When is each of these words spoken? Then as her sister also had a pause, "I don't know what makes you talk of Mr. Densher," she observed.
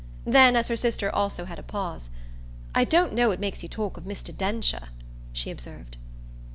Then 0.25 0.55
as 0.55 0.67
her 0.67 0.75
sister 0.75 1.13
also 1.13 1.45
had 1.45 1.59
a 1.59 1.61
pause, 1.61 2.09
"I 2.73 2.85
don't 2.85 3.13
know 3.13 3.27
what 3.27 3.39
makes 3.39 3.61
you 3.61 3.69
talk 3.69 3.97
of 3.97 4.03
Mr. 4.03 4.35
Densher," 4.35 4.89
she 5.31 5.51
observed. 5.51 5.95